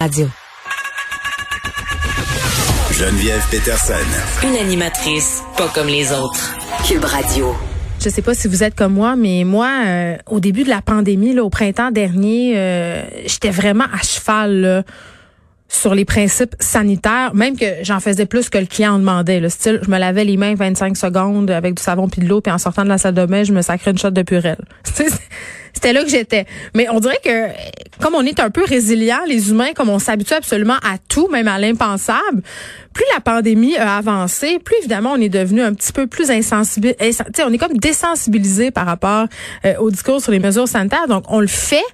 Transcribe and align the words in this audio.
Radio. 0.00 0.26
Geneviève 2.90 3.42
Peterson. 3.50 3.92
Une 4.42 4.56
animatrice 4.56 5.42
pas 5.58 5.68
comme 5.74 5.88
les 5.88 6.10
autres. 6.10 6.56
Cube 6.88 7.04
Radio. 7.04 7.54
Je 8.02 8.08
sais 8.08 8.22
pas 8.22 8.32
si 8.32 8.48
vous 8.48 8.64
êtes 8.64 8.74
comme 8.74 8.94
moi, 8.94 9.14
mais 9.14 9.44
moi, 9.44 9.68
euh, 9.84 10.16
au 10.30 10.40
début 10.40 10.64
de 10.64 10.70
la 10.70 10.80
pandémie, 10.80 11.34
là, 11.34 11.44
au 11.44 11.50
printemps 11.50 11.90
dernier, 11.90 12.54
euh, 12.56 13.02
j'étais 13.26 13.50
vraiment 13.50 13.84
à 13.92 14.02
cheval 14.02 14.60
là, 14.62 14.82
sur 15.68 15.94
les 15.94 16.06
principes 16.06 16.56
sanitaires, 16.60 17.34
même 17.34 17.58
que 17.58 17.66
j'en 17.82 18.00
faisais 18.00 18.24
plus 18.24 18.48
que 18.48 18.56
le 18.56 18.66
client 18.66 18.94
en 18.94 18.98
demandait. 19.00 19.38
Le 19.38 19.50
style, 19.50 19.80
je 19.82 19.90
me 19.90 19.98
lavais 19.98 20.24
les 20.24 20.38
mains 20.38 20.54
25 20.54 20.96
secondes 20.96 21.50
avec 21.50 21.74
du 21.74 21.82
savon 21.82 22.08
puis 22.08 22.22
de 22.22 22.26
l'eau, 22.26 22.40
puis 22.40 22.50
en 22.50 22.58
sortant 22.58 22.84
de 22.84 22.88
la 22.88 22.96
salle 22.96 23.14
de 23.14 23.26
bain, 23.26 23.44
je 23.44 23.52
me 23.52 23.60
sacrais 23.60 23.90
une 23.90 23.98
shot 23.98 24.12
de 24.12 24.22
purelle. 24.22 24.64
C'était 25.74 25.92
là 25.92 26.02
que 26.04 26.10
j'étais. 26.10 26.46
Mais 26.74 26.88
on 26.90 27.00
dirait 27.00 27.20
que 27.22 27.48
comme 28.00 28.14
on 28.14 28.22
est 28.22 28.40
un 28.40 28.50
peu 28.50 28.64
résilient, 28.64 29.20
les 29.26 29.50
humains, 29.50 29.72
comme 29.74 29.90
on 29.90 29.98
s'habitue 29.98 30.34
absolument 30.34 30.78
à 30.82 30.98
tout, 31.08 31.28
même 31.28 31.48
à 31.48 31.58
l'impensable, 31.58 32.42
plus 32.92 33.04
la 33.14 33.20
pandémie 33.20 33.76
a 33.76 33.98
avancé, 33.98 34.58
plus 34.58 34.76
évidemment 34.78 35.12
on 35.12 35.20
est 35.20 35.28
devenu 35.28 35.62
un 35.62 35.72
petit 35.74 35.92
peu 35.92 36.06
plus 36.06 36.30
insensible. 36.30 36.94
On 37.44 37.52
est 37.52 37.58
comme 37.58 37.76
désensibilisé 37.76 38.70
par 38.70 38.86
rapport 38.86 39.26
euh, 39.64 39.76
au 39.78 39.90
discours 39.90 40.20
sur 40.20 40.32
les 40.32 40.40
mesures 40.40 40.66
sanitaires. 40.66 41.06
Donc 41.06 41.24
on 41.28 41.40
le 41.40 41.46
fait, 41.46 41.84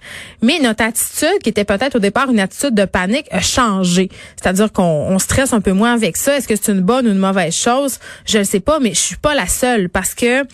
mais 0.42 0.58
notre 0.60 0.84
attitude, 0.84 1.38
qui 1.42 1.50
était 1.50 1.64
peut-être 1.64 1.96
au 1.96 1.98
départ 1.98 2.30
une 2.30 2.40
attitude 2.40 2.74
de 2.74 2.86
panique, 2.86 3.26
a 3.30 3.40
changé. 3.40 4.08
C'est-à-dire 4.40 4.72
qu'on 4.72 5.18
stresse 5.18 5.52
un 5.52 5.60
peu 5.60 5.72
moins 5.72 5.92
avec 5.92 6.16
ça. 6.16 6.36
Est-ce 6.36 6.48
que 6.48 6.56
c'est 6.56 6.72
une 6.72 6.80
bonne 6.80 7.06
ou 7.06 7.10
une 7.10 7.18
mauvaise 7.18 7.54
chose? 7.54 7.98
Je 8.24 8.38
ne 8.38 8.44
sais 8.44 8.60
pas, 8.60 8.80
mais 8.80 8.90
je 8.90 9.00
suis 9.00 9.16
pas 9.16 9.34
la 9.34 9.46
seule 9.46 9.90
parce 9.90 10.14
que 10.14 10.44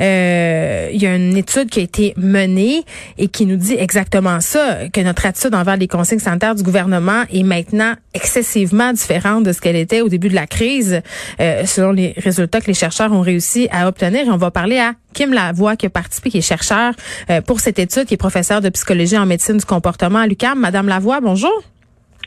euh, 0.00 0.88
il 0.92 1.02
y 1.02 1.06
a 1.06 1.14
une 1.14 1.36
étude 1.36 1.68
qui 1.68 1.80
a 1.80 1.82
été 1.82 2.14
menée 2.16 2.84
et 3.18 3.28
qui 3.28 3.44
nous 3.44 3.56
dit 3.56 3.74
exactement 3.74 4.40
ça, 4.40 4.88
notre 5.02 5.26
attitude 5.26 5.54
envers 5.54 5.76
les 5.76 5.88
consignes 5.88 6.18
sanitaires 6.18 6.54
du 6.54 6.62
gouvernement 6.62 7.24
est 7.32 7.42
maintenant 7.42 7.94
excessivement 8.14 8.92
différente 8.92 9.44
de 9.44 9.52
ce 9.52 9.60
qu'elle 9.60 9.76
était 9.76 10.00
au 10.00 10.08
début 10.08 10.28
de 10.28 10.34
la 10.34 10.46
crise, 10.46 11.00
euh, 11.40 11.64
selon 11.66 11.92
les 11.92 12.14
résultats 12.16 12.60
que 12.60 12.66
les 12.66 12.74
chercheurs 12.74 13.12
ont 13.12 13.20
réussi 13.20 13.68
à 13.70 13.88
obtenir. 13.88 14.26
Et 14.26 14.30
on 14.30 14.36
va 14.36 14.50
parler 14.50 14.78
à 14.78 14.94
Kim 15.12 15.32
Lavoie, 15.32 15.76
qui 15.76 15.86
a 15.86 15.90
participé, 15.90 16.30
qui 16.30 16.38
est 16.38 16.42
chercheur 16.42 16.94
euh, 17.30 17.40
pour 17.40 17.60
cette 17.60 17.78
étude, 17.78 18.06
qui 18.06 18.14
est 18.14 18.18
professeur 18.18 18.60
de 18.60 18.68
psychologie 18.68 19.18
en 19.18 19.26
médecine 19.26 19.56
du 19.56 19.64
comportement 19.64 20.20
à 20.20 20.26
l'UQAM. 20.26 20.58
Madame 20.58 20.88
Lavoie, 20.88 21.20
bonjour. 21.20 21.62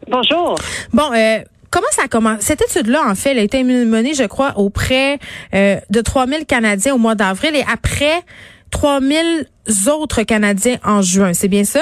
Bonjour. 0.10 0.56
Bon, 0.92 1.12
euh, 1.14 1.40
Comment 1.74 1.88
ça 1.90 2.08
commence? 2.08 2.42
Cette 2.42 2.62
étude-là, 2.62 3.02
en 3.10 3.16
fait, 3.16 3.32
elle 3.32 3.40
a 3.40 3.42
été 3.42 3.64
menée, 3.64 4.14
je 4.14 4.26
crois, 4.26 4.60
auprès 4.60 5.18
euh, 5.56 5.78
de 5.90 6.02
3000 6.02 6.46
Canadiens 6.46 6.94
au 6.94 7.00
mois 7.00 7.16
d'avril 7.16 7.56
et 7.56 7.64
après 7.68 8.22
3000 8.70 9.48
autres 9.88 10.22
Canadiens 10.22 10.78
en 10.86 11.02
juin. 11.02 11.34
C'est 11.34 11.48
bien 11.48 11.64
ça? 11.64 11.82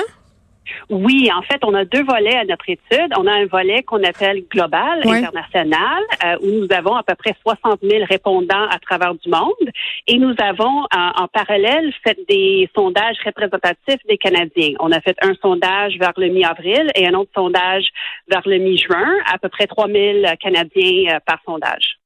Oui, 0.90 1.30
en 1.34 1.42
fait, 1.42 1.60
on 1.64 1.74
a 1.74 1.86
deux 1.86 2.04
volets 2.04 2.36
à 2.36 2.46
notre 2.46 2.70
étude. 2.70 3.14
On 3.18 3.28
a 3.28 3.32
un 3.32 3.46
volet 3.46 3.84
qu'on 3.84 4.04
appelle 4.04 4.44
global, 4.50 5.02
international, 5.06 6.04
euh, 6.26 6.38
où 6.42 6.52
nous 6.52 6.68
avons 6.72 6.96
à 6.96 7.04
peu 7.04 7.16
près 7.16 7.36
60 7.42 7.80
000 7.82 8.06
répondants 8.10 8.68
à 8.70 8.80
travers 8.80 9.16
du 9.16 9.30
monde. 9.30 9.72
Et 10.08 10.18
nous 10.18 10.36
avons, 10.40 10.86
en, 10.94 11.28
parallèle, 11.28 11.94
fait 12.04 12.18
des 12.28 12.70
sondages 12.76 13.18
représentatifs 13.26 14.02
des 14.08 14.18
Canadiens. 14.18 14.74
On 14.80 14.92
a 14.92 15.00
fait 15.02 15.16
un 15.22 15.34
sondage 15.42 15.94
vers 16.00 16.14
le 16.18 16.30
mi-avril 16.30 16.92
et 16.96 17.08
un 17.08 17.14
autre 17.14 17.32
sondage 17.36 17.86
vers 18.30 18.42
le 18.46 18.58
mi-juin, 18.58 19.14
à 19.32 19.38
peu 19.38 19.50
près 19.50 19.68
3 19.68 19.88
000 19.88 20.20
Canadiens 20.40 21.16
euh, 21.16 21.20
par 21.26 21.40
sondage. 21.46 21.98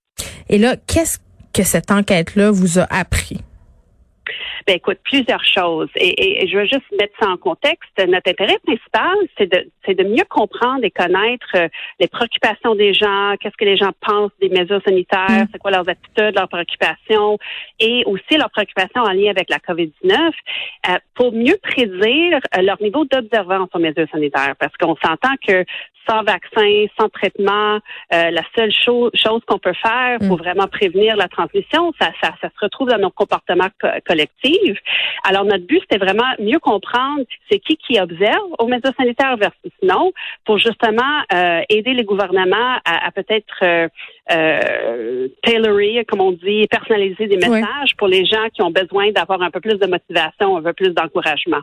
Et 0.49 0.57
là, 0.57 0.75
qu'est-ce 0.87 1.19
que 1.53 1.63
cette 1.63 1.91
enquête-là 1.91 2.51
vous 2.51 2.79
a 2.79 2.83
appris? 2.83 3.39
Ben 4.67 4.77
écoute, 4.77 4.97
plusieurs 5.03 5.43
choses. 5.45 5.89
Et, 5.95 6.47
je 6.47 6.57
veux 6.57 6.65
juste 6.65 6.89
mettre 6.99 7.13
ça 7.21 7.29
en 7.29 7.37
contexte. 7.37 7.91
Notre 7.99 8.31
intérêt 8.31 8.57
principal, 8.65 9.15
c'est 9.37 9.45
de, 9.45 9.69
c'est 9.85 9.93
de 9.93 10.03
mieux 10.03 10.25
comprendre 10.27 10.83
et 10.83 10.89
connaître 10.89 11.47
euh, 11.55 11.67
les 11.99 12.07
préoccupations 12.07 12.73
des 12.73 12.93
gens, 12.93 13.35
qu'est-ce 13.39 13.55
que 13.57 13.65
les 13.65 13.77
gens 13.77 13.91
pensent 14.01 14.31
des 14.41 14.49
mesures 14.49 14.81
sanitaires, 14.83 15.29
mm. 15.29 15.47
c'est 15.51 15.59
quoi 15.59 15.69
leurs 15.69 15.87
attitudes, 15.87 16.35
leurs 16.35 16.49
préoccupations, 16.49 17.37
et 17.79 18.03
aussi 18.07 18.37
leurs 18.37 18.49
préoccupations 18.49 19.03
en 19.03 19.11
lien 19.11 19.29
avec 19.29 19.49
la 19.51 19.57
COVID-19, 19.59 20.31
euh, 20.89 20.93
pour 21.13 21.31
mieux 21.31 21.57
prédire 21.61 22.39
euh, 22.57 22.61
leur 22.61 22.81
niveau 22.81 23.05
d'observance 23.05 23.69
aux 23.73 23.79
mesures 23.79 24.09
sanitaires. 24.11 24.55
Parce 24.59 24.75
qu'on 24.77 24.95
s'entend 24.95 25.35
que 25.47 25.63
sans 26.07 26.23
vaccin, 26.23 26.85
sans 26.99 27.09
traitement, 27.09 27.79
euh, 28.13 28.31
la 28.31 28.43
seule 28.55 28.71
chose, 28.71 29.11
qu'on 29.47 29.57
peut 29.57 29.73
faire 29.73 30.19
pour 30.19 30.37
mm. 30.37 30.41
vraiment 30.41 30.67
prévenir 30.67 31.15
la 31.15 31.27
transmission, 31.27 31.93
ça, 31.99 32.11
ça, 32.21 32.33
ça, 32.41 32.49
se 32.49 32.59
retrouve 32.61 32.89
dans 32.89 32.99
nos 32.99 33.09
comportements 33.09 33.69
collectifs. 34.07 34.54
Alors, 35.23 35.45
notre 35.45 35.65
but, 35.65 35.79
c'était 35.81 36.03
vraiment 36.03 36.33
mieux 36.39 36.59
comprendre 36.59 37.23
c'est 37.49 37.59
qui 37.59 37.77
qui 37.77 37.99
observe 37.99 38.47
aux 38.59 38.67
mesures 38.67 38.93
sanitaires 38.97 39.37
versus 39.37 39.71
non, 39.83 40.11
pour 40.45 40.57
justement 40.57 41.23
euh, 41.33 41.61
aider 41.69 41.93
les 41.93 42.03
gouvernements 42.03 42.77
à, 42.85 43.11
peut-être 43.11 43.63
euh, 43.63 43.87
euh, 44.31 45.27
tailorer, 45.43 46.03
comme 46.07 46.21
on 46.21 46.31
dit, 46.31 46.65
personnaliser 46.67 47.27
des 47.27 47.37
messages 47.37 47.95
pour 47.97 48.07
les 48.07 48.25
gens 48.25 48.47
qui 48.53 48.61
ont 48.61 48.71
besoin 48.71 49.11
d'avoir 49.11 49.41
un 49.41 49.51
peu 49.51 49.59
plus 49.59 49.77
de 49.77 49.85
motivation, 49.85 50.57
un 50.57 50.63
peu 50.63 50.73
plus 50.73 50.89
d'encouragement. 50.89 51.61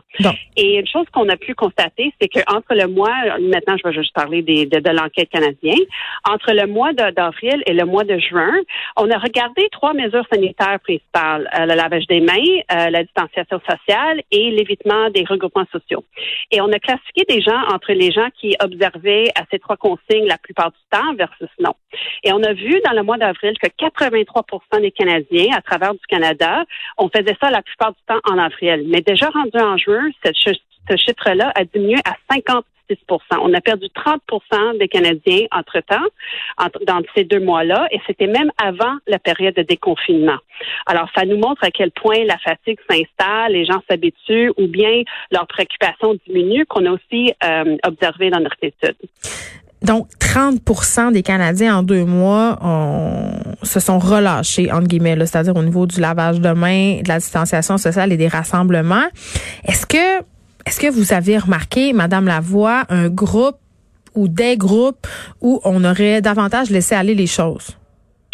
Et 0.55 0.79
une 0.79 0.87
chose 0.87 1.05
qu'on 1.11 1.27
a 1.29 1.35
pu 1.35 1.53
constater, 1.55 2.13
c'est 2.19 2.29
qu'entre 2.29 2.73
le 2.73 2.87
mois, 2.87 3.13
maintenant 3.41 3.75
je 3.77 3.87
vais 3.87 3.93
juste 3.93 4.13
parler 4.13 4.41
des, 4.41 4.65
de, 4.65 4.79
de 4.79 4.89
l'enquête 4.89 5.29
canadienne, 5.29 5.85
entre 6.29 6.53
le 6.53 6.67
mois 6.67 6.93
d'avril 6.93 7.63
et 7.65 7.73
le 7.73 7.85
mois 7.85 8.03
de 8.03 8.17
juin, 8.17 8.53
on 8.97 9.09
a 9.11 9.17
regardé 9.17 9.67
trois 9.71 9.93
mesures 9.93 10.25
sanitaires 10.31 10.79
principales, 10.79 11.49
euh, 11.59 11.65
le 11.65 11.75
lavage 11.75 12.07
des 12.07 12.21
mains, 12.21 12.33
euh, 12.71 12.89
la 12.89 13.03
distanciation 13.03 13.59
sociale 13.59 14.21
et 14.31 14.51
l'évitement 14.51 15.09
des 15.09 15.25
regroupements 15.25 15.67
sociaux. 15.71 16.03
Et 16.51 16.61
on 16.61 16.71
a 16.71 16.79
classifié 16.79 17.25
des 17.27 17.41
gens 17.41 17.61
entre 17.73 17.91
les 17.91 18.11
gens 18.11 18.29
qui 18.39 18.55
observaient 18.61 19.29
à 19.35 19.43
ces 19.51 19.59
trois 19.59 19.77
consignes 19.77 20.27
la 20.27 20.37
plupart 20.37 20.71
du 20.71 20.77
temps 20.89 21.13
versus 21.15 21.49
non. 21.59 21.73
Et 22.23 22.31
on 22.31 22.41
a 22.43 22.52
vu 22.53 22.79
dans 22.85 22.93
le 22.93 23.03
mois 23.03 23.17
d'avril 23.17 23.53
que 23.61 23.67
83 23.77 24.55
des 24.79 24.91
Canadiens 24.91 25.55
à 25.55 25.61
travers 25.61 25.93
du 25.93 26.05
Canada, 26.07 26.63
on 26.97 27.09
faisait 27.09 27.37
ça 27.41 27.49
la 27.49 27.61
plupart 27.61 27.91
du 27.91 27.99
temps 28.07 28.19
en 28.25 28.37
avril. 28.37 28.85
Mais 28.87 29.01
déjà 29.01 29.29
rendu 29.29 29.57
en 29.57 29.77
juin, 29.77 30.09
ce 30.23 30.95
chiffre-là 30.97 31.51
a 31.55 31.63
diminué 31.65 31.99
à 32.05 32.15
56 32.31 32.63
On 33.39 33.53
a 33.53 33.61
perdu 33.61 33.87
30 33.89 34.21
des 34.79 34.87
Canadiens 34.87 35.45
entre-temps, 35.51 36.05
entre, 36.57 36.79
dans 36.85 37.01
ces 37.15 37.23
deux 37.23 37.39
mois-là, 37.39 37.87
et 37.91 37.99
c'était 38.05 38.27
même 38.27 38.51
avant 38.61 38.95
la 39.07 39.19
période 39.19 39.55
de 39.55 39.63
déconfinement. 39.63 40.37
Alors, 40.85 41.09
ça 41.15 41.25
nous 41.25 41.37
montre 41.37 41.63
à 41.63 41.71
quel 41.71 41.91
point 41.91 42.23
la 42.25 42.37
fatigue 42.37 42.79
s'installe, 42.89 43.53
les 43.53 43.65
gens 43.65 43.81
s'habituent, 43.89 44.51
ou 44.57 44.67
bien 44.67 45.03
leur 45.31 45.47
préoccupation 45.47 46.15
diminue, 46.27 46.65
qu'on 46.65 46.85
a 46.85 46.91
aussi 46.91 47.33
euh, 47.43 47.77
observé 47.83 48.29
dans 48.29 48.39
notre 48.39 48.57
étude. 48.61 48.95
Donc, 49.83 50.07
30% 50.19 51.11
des 51.11 51.23
Canadiens 51.23 51.77
en 51.77 51.83
deux 51.83 52.05
mois 52.05 52.57
se 53.63 53.79
sont 53.79 53.99
relâchés, 53.99 54.71
entre 54.71 54.87
guillemets, 54.87 55.17
c'est-à-dire 55.25 55.55
au 55.55 55.63
niveau 55.63 55.85
du 55.85 55.99
lavage 55.99 56.39
de 56.39 56.49
mains, 56.49 57.01
de 57.01 57.07
la 57.07 57.19
distanciation 57.19 57.77
sociale 57.77 58.11
et 58.11 58.17
des 58.17 58.29
rassemblements. 58.29 59.07
Est-ce 59.65 59.85
que, 59.85 60.23
est-ce 60.65 60.79
que 60.79 60.89
vous 60.89 61.13
avez 61.13 61.37
remarqué, 61.37 61.93
Madame 61.93 62.27
Lavoie, 62.27 62.83
un 62.89 63.09
groupe 63.09 63.57
ou 64.15 64.27
des 64.27 64.57
groupes 64.57 65.05
où 65.41 65.59
on 65.65 65.83
aurait 65.83 66.21
davantage 66.21 66.69
laissé 66.69 66.95
aller 66.95 67.15
les 67.15 67.27
choses? 67.27 67.77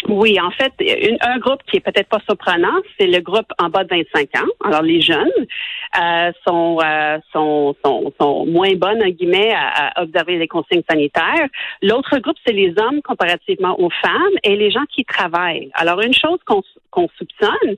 Oui, 0.08 0.38
en 0.40 0.50
fait, 0.50 0.72
un 1.20 1.38
groupe 1.38 1.60
qui 1.70 1.76
est 1.76 1.80
peut-être 1.80 2.08
pas 2.08 2.20
surprenant, 2.26 2.72
c'est 2.98 3.06
le 3.06 3.20
groupe 3.20 3.52
en 3.58 3.68
bas 3.68 3.84
de 3.84 3.88
25 3.90 4.28
ans. 4.42 4.48
Alors, 4.64 4.82
les 4.82 5.02
jeunes 5.02 5.28
euh, 5.98 6.30
sont, 6.46 6.78
euh, 6.84 7.18
sont, 7.32 7.74
sont, 7.84 8.12
sont, 8.20 8.46
moins 8.46 8.74
bonnes, 8.74 9.02
en 9.02 9.08
guillemets, 9.08 9.52
à, 9.54 10.00
observer 10.02 10.38
les 10.38 10.46
consignes 10.46 10.84
sanitaires. 10.88 11.48
L'autre 11.82 12.18
groupe, 12.18 12.36
c'est 12.46 12.52
les 12.52 12.72
hommes 12.78 13.02
comparativement 13.02 13.80
aux 13.80 13.90
femmes 13.90 14.38
et 14.44 14.54
les 14.54 14.70
gens 14.70 14.84
qui 14.94 15.04
travaillent. 15.04 15.70
Alors, 15.74 16.00
une 16.00 16.14
chose 16.14 16.38
qu'on 16.46 16.62
qu'on 16.90 17.08
soupçonne, 17.16 17.76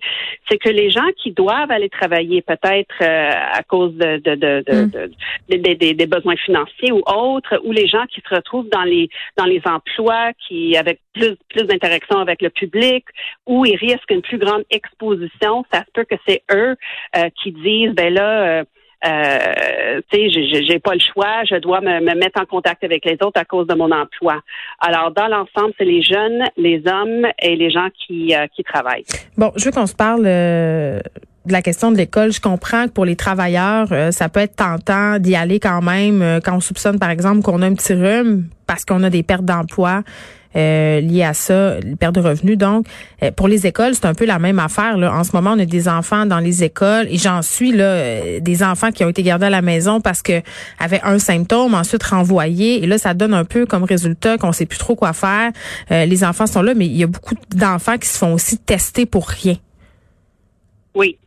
c'est 0.48 0.58
que 0.58 0.68
les 0.68 0.90
gens 0.90 1.08
qui 1.22 1.32
doivent 1.32 1.70
aller 1.70 1.88
travailler, 1.88 2.42
peut-être 2.42 2.94
euh, 3.02 3.30
à 3.30 3.62
cause 3.62 3.94
de, 3.94 4.16
de, 4.16 4.34
de, 4.34 4.64
de, 4.66 5.10
mm. 5.50 5.94
des 5.94 6.06
besoins 6.06 6.36
financiers 6.36 6.92
ou 6.92 7.02
autres, 7.06 7.60
ou 7.64 7.72
les 7.72 7.86
gens 7.88 8.04
qui 8.06 8.22
se 8.26 8.34
retrouvent 8.34 8.68
dans 8.70 8.84
les 8.84 9.08
dans 9.36 9.44
les 9.44 9.60
emplois 9.66 10.32
qui 10.46 10.76
avec 10.76 11.00
plus 11.12 11.36
plus 11.50 11.64
d'interaction 11.64 12.18
avec 12.18 12.42
le 12.42 12.50
public, 12.50 13.04
où 13.46 13.66
ils 13.66 13.76
risquent 13.76 14.10
une 14.10 14.22
plus 14.22 14.38
grande 14.38 14.64
exposition, 14.70 15.64
ça 15.72 15.80
se 15.80 15.90
peut 15.92 16.04
que 16.04 16.16
c'est 16.26 16.42
eux 16.50 16.76
euh, 17.16 17.28
qui 17.42 17.52
disent 17.52 17.94
ben 18.02 18.14
là. 18.14 18.60
Euh, 18.60 18.64
euh, 19.04 20.00
tu 20.12 20.30
sais, 20.30 20.62
j'ai 20.64 20.78
pas 20.78 20.94
le 20.94 21.00
choix, 21.00 21.42
je 21.50 21.56
dois 21.56 21.80
me, 21.80 22.00
mettre 22.14 22.40
en 22.40 22.44
contact 22.44 22.84
avec 22.84 23.04
les 23.04 23.14
autres 23.14 23.40
à 23.40 23.44
cause 23.44 23.66
de 23.66 23.74
mon 23.74 23.90
emploi. 23.90 24.40
Alors, 24.78 25.10
dans 25.10 25.26
l'ensemble, 25.26 25.74
c'est 25.76 25.84
les 25.84 26.02
jeunes, 26.02 26.44
les 26.56 26.80
hommes 26.86 27.26
et 27.42 27.56
les 27.56 27.68
gens 27.72 27.88
qui, 28.06 28.32
euh, 28.32 28.46
qui 28.54 28.62
travaillent. 28.62 29.02
Bon, 29.36 29.50
je 29.56 29.64
veux 29.64 29.72
qu'on 29.72 29.88
se 29.88 29.96
parle 29.96 30.22
de 30.22 31.00
la 31.48 31.62
question 31.62 31.90
de 31.90 31.96
l'école. 31.96 32.30
Je 32.30 32.40
comprends 32.40 32.86
que 32.86 32.92
pour 32.92 33.04
les 33.04 33.16
travailleurs, 33.16 33.88
ça 34.12 34.28
peut 34.28 34.38
être 34.38 34.54
tentant 34.54 35.18
d'y 35.18 35.34
aller 35.34 35.58
quand 35.58 35.82
même 35.82 36.38
quand 36.44 36.54
on 36.54 36.60
soupçonne, 36.60 37.00
par 37.00 37.10
exemple, 37.10 37.42
qu'on 37.42 37.60
a 37.62 37.66
un 37.66 37.74
petit 37.74 37.94
rhume 37.94 38.44
parce 38.68 38.84
qu'on 38.84 39.02
a 39.02 39.10
des 39.10 39.24
pertes 39.24 39.44
d'emploi. 39.44 40.02
Euh, 40.56 41.00
liées 41.00 41.24
à 41.24 41.34
ça, 41.34 41.76
perte 41.98 42.14
de 42.14 42.20
revenus. 42.20 42.58
Donc, 42.58 42.86
euh, 43.22 43.30
pour 43.30 43.48
les 43.48 43.66
écoles, 43.66 43.94
c'est 43.94 44.06
un 44.06 44.14
peu 44.14 44.24
la 44.26 44.38
même 44.38 44.58
affaire. 44.58 44.96
Là. 44.96 45.12
En 45.12 45.24
ce 45.24 45.34
moment, 45.34 45.52
on 45.52 45.58
a 45.58 45.64
des 45.64 45.88
enfants 45.88 46.26
dans 46.26 46.38
les 46.38 46.64
écoles 46.64 47.06
et 47.10 47.18
j'en 47.18 47.42
suis 47.42 47.72
là, 47.72 47.84
euh, 47.84 48.40
des 48.40 48.62
enfants 48.62 48.90
qui 48.90 49.04
ont 49.04 49.08
été 49.08 49.22
gardés 49.22 49.46
à 49.46 49.50
la 49.50 49.62
maison 49.62 50.00
parce 50.00 50.22
que 50.22 50.42
avaient 50.78 51.00
un 51.02 51.18
symptôme, 51.18 51.74
ensuite 51.74 52.02
renvoyés. 52.02 52.82
Et 52.82 52.86
là, 52.86 52.98
ça 52.98 53.14
donne 53.14 53.34
un 53.34 53.44
peu 53.44 53.66
comme 53.66 53.84
résultat 53.84 54.38
qu'on 54.38 54.52
sait 54.52 54.66
plus 54.66 54.78
trop 54.78 54.94
quoi 54.94 55.12
faire. 55.12 55.52
les 55.90 56.24
enfants 56.24 56.46
sont 56.46 56.62
là, 56.62 56.74
mais 56.74 56.86
il 56.86 56.96
y 56.96 57.02
a 57.02 57.06
beaucoup 57.06 57.34
d'enfants 57.54 57.98
qui 57.98 58.08
se 58.08 58.18
font 58.18 58.34
aussi 58.34 58.58
tester 58.58 59.06
pour 59.06 59.28
rien. 59.28 59.56
Oui, 60.94 61.18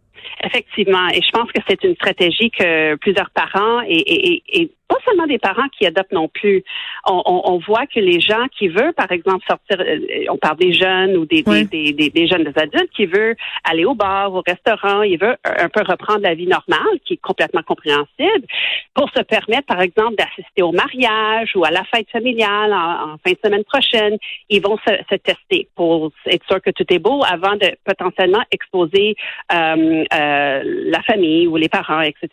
effectivement. 0.44 1.07
Et 1.10 1.22
je 1.22 1.31
pense 1.31 1.51
que 1.51 1.62
c'est 1.68 1.83
une 1.83 1.95
stratégie 1.95 2.51
que 2.51 2.95
plusieurs 2.95 3.30
parents 3.31 3.81
et, 3.88 3.95
et, 3.95 4.44
et 4.48 4.72
pas 4.88 4.98
seulement 5.06 5.28
des 5.28 5.40
parents 5.40 5.68
qui 5.78 5.86
adoptent 5.86 6.12
non 6.12 6.28
plus. 6.28 6.64
On, 7.08 7.22
on, 7.26 7.42
on, 7.54 7.58
voit 7.60 7.86
que 7.88 8.00
les 8.00 8.20
gens 8.20 8.48
qui 8.58 8.68
veulent, 8.68 8.94
par 8.94 9.12
exemple, 9.12 9.44
sortir, 9.48 9.80
euh, 9.80 10.26
on 10.30 10.38
parle 10.38 10.58
des 10.58 10.74
jeunes 10.74 11.18
ou 11.18 11.26
des, 11.26 11.44
des, 11.44 11.92
des, 11.92 12.10
des, 12.10 12.28
jeunes 12.28 12.44
des 12.44 12.60
adultes 12.60 12.92
qui 12.96 13.06
veulent 13.06 13.36
aller 13.64 13.86
au 13.86 13.96
bar, 13.96 14.34
au 14.34 14.44
restaurant, 14.46 15.02
ils 15.02 15.20
veulent 15.20 15.38
un 15.44 15.70
peu 15.70 15.82
reprendre 15.82 16.22
la 16.22 16.36
vie 16.36 16.48
normale, 16.48 17.00
qui 17.06 17.14
est 17.14 17.22
complètement 17.22 17.64
compréhensible, 17.64 18.46
pour 18.94 19.10
se 19.10 19.22
permettre, 19.22 19.66
par 19.68 19.82
exemple, 19.82 20.16
d'assister 20.16 20.62
au 20.62 20.72
mariage 20.72 21.56
ou 21.56 21.66
à 21.66 21.72
la 21.72 21.84
fête 21.86 22.10
familiale 22.10 22.74
en, 22.74 23.18
fin 23.26 23.32
de 23.32 23.40
semaine 23.44 23.64
prochaine. 23.64 24.18
Ils 24.50 24.62
vont 24.62 24.78
se, 24.88 24.94
se, 25.10 25.16
tester 25.16 25.68
pour 25.76 26.12
être 26.28 26.46
sûr 26.46 26.62
que 26.62 26.70
tout 26.70 26.86
est 26.90 27.00
beau 27.00 27.22
avant 27.28 27.56
de 27.56 27.72
potentiellement 27.84 28.44
exposer 28.52 29.16
euh, 29.52 30.04
euh, 30.14 30.62
la 30.64 31.02
famille 31.04 31.48
ou 31.48 31.58
les 31.58 31.70
parents, 31.70 32.02
etc. 32.02 32.30